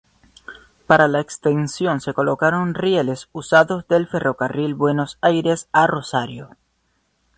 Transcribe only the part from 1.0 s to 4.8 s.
la extensión se colocaron rieles usados del Ferrocarril